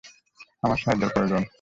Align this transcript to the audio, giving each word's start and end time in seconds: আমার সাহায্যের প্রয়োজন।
আমার 0.63 0.77
সাহায্যের 0.77 1.11
প্রয়োজন। 1.13 1.41